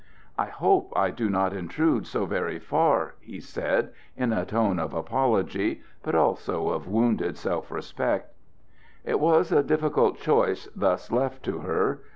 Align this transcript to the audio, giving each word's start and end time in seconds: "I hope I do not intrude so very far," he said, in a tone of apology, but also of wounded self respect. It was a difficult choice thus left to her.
"I 0.35 0.45
hope 0.47 0.91
I 0.95 1.11
do 1.11 1.29
not 1.29 1.53
intrude 1.53 2.07
so 2.07 2.25
very 2.25 2.57
far," 2.57 3.13
he 3.19 3.39
said, 3.39 3.91
in 4.17 4.33
a 4.33 4.47
tone 4.47 4.79
of 4.79 4.95
apology, 4.95 5.83
but 6.01 6.15
also 6.15 6.69
of 6.69 6.87
wounded 6.87 7.37
self 7.37 7.69
respect. 7.69 8.33
It 9.05 9.19
was 9.19 9.51
a 9.51 9.61
difficult 9.61 10.17
choice 10.17 10.67
thus 10.75 11.11
left 11.11 11.43
to 11.43 11.59
her. 11.59 12.01